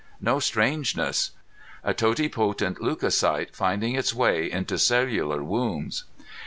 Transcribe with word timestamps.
No 0.19 0.39
strangeness.... 0.39 1.29
A 1.83 1.93
toti 1.93 2.27
potent 2.27 2.79
leucocyte 2.81 3.55
finding 3.55 3.93
its 3.93 4.15
way 4.15 4.49
into 4.51 4.79
cellular 4.79 5.43
wombs. 5.43 6.05